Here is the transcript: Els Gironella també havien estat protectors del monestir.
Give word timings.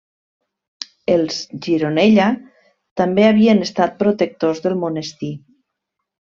Els 1.15 1.35
Gironella 1.65 2.25
també 3.03 3.27
havien 3.29 3.61
estat 3.67 3.95
protectors 4.03 4.65
del 4.65 4.79
monestir. 4.87 5.33